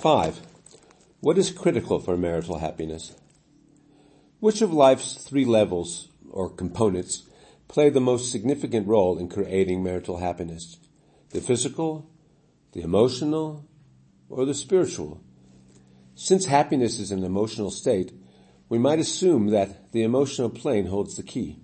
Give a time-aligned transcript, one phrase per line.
[0.00, 0.40] Five,
[1.18, 3.16] what is critical for marital happiness?
[4.38, 7.24] Which of life's three levels or components
[7.66, 10.78] play the most significant role in creating marital happiness?
[11.30, 12.08] The physical,
[12.74, 13.66] the emotional,
[14.28, 15.20] or the spiritual?
[16.14, 18.12] Since happiness is an emotional state,
[18.68, 21.58] we might assume that the emotional plane holds the key.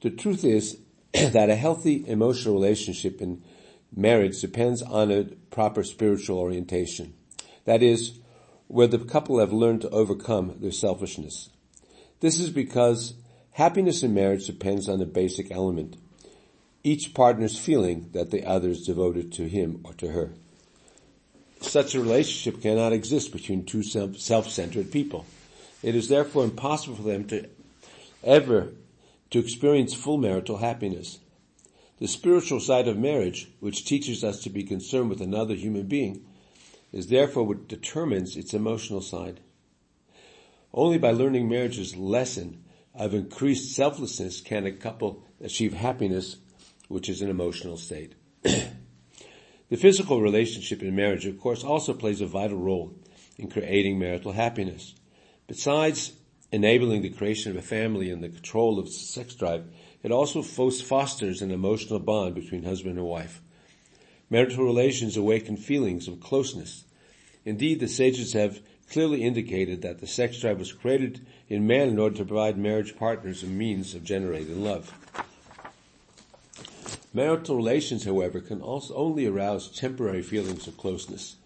[0.00, 0.80] The truth is
[1.12, 3.44] that a healthy emotional relationship in
[3.94, 7.14] marriage depends on a proper spiritual orientation.
[7.64, 8.18] That is,
[8.68, 11.50] where the couple have learned to overcome their selfishness.
[12.20, 13.14] This is because
[13.52, 15.96] happiness in marriage depends on a basic element.
[16.82, 20.32] Each partner's feeling that the other is devoted to him or to her.
[21.60, 25.24] Such a relationship cannot exist between two self-centered people.
[25.82, 27.48] It is therefore impossible for them to
[28.22, 28.72] ever
[29.30, 31.18] to experience full marital happiness.
[31.98, 36.24] The spiritual side of marriage, which teaches us to be concerned with another human being,
[36.94, 39.40] is therefore what determines its emotional side.
[40.72, 42.62] Only by learning marriage's lesson
[42.94, 46.36] of increased selflessness can a couple achieve happiness,
[46.86, 48.14] which is an emotional state.
[48.42, 52.94] the physical relationship in marriage, of course, also plays a vital role
[53.38, 54.94] in creating marital happiness.
[55.48, 56.12] Besides
[56.52, 59.64] enabling the creation of a family and the control of sex drive,
[60.04, 63.40] it also fosters an emotional bond between husband and wife.
[64.30, 66.84] Marital relations awaken feelings of closeness.
[67.44, 71.98] Indeed, the sages have clearly indicated that the sex drive was created in man in
[71.98, 74.92] order to provide marriage partners a means of generating love.
[77.12, 81.36] Marital relations, however, can also only arouse temporary feelings of closeness.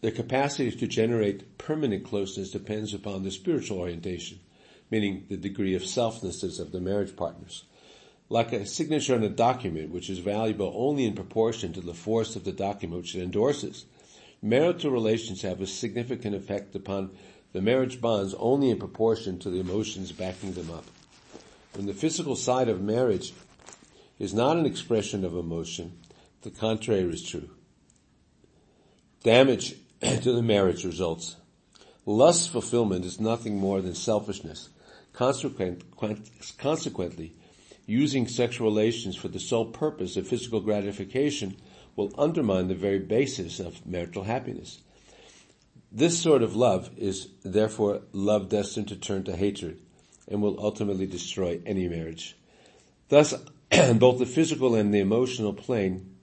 [0.00, 4.38] The capacity to generate permanent closeness depends upon the spiritual orientation,
[4.90, 7.64] meaning the degree of selflessness of the marriage partners.
[8.30, 12.36] Like a signature on a document, which is valuable only in proportion to the force
[12.36, 13.86] of the document which it endorses,
[14.42, 17.10] marital relations have a significant effect upon
[17.52, 20.84] the marriage bonds only in proportion to the emotions backing them up.
[21.72, 23.32] When the physical side of marriage
[24.18, 25.98] is not an expression of emotion,
[26.42, 27.50] the contrary is true.
[29.22, 31.36] Damage to the marriage results.
[32.04, 34.70] Lust fulfillment is nothing more than selfishness.
[35.12, 35.82] Consequent,
[36.58, 37.34] consequently,
[37.88, 41.56] using sexual relations for the sole purpose of physical gratification
[41.96, 44.82] will undermine the very basis of marital happiness.
[45.90, 49.80] This sort of love is therefore love destined to turn to hatred
[50.30, 52.36] and will ultimately destroy any marriage.
[53.08, 53.32] Thus,
[53.94, 56.14] both the physical and the emotional plane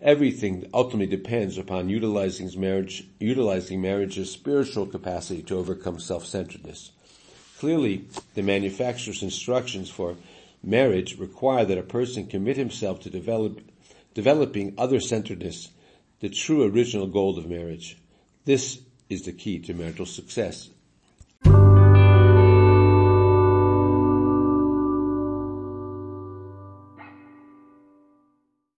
[0.00, 6.90] everything ultimately depends upon utilizing marriage, utilizing marriage's spiritual capacity to overcome self-centeredness.
[7.58, 10.16] Clearly, the manufacturer's instructions for
[10.62, 13.60] marriage require that a person commit himself to develop,
[14.12, 15.70] developing other-centeredness,
[16.20, 17.96] the true original goal of marriage.
[18.44, 20.68] This is the key to marital success.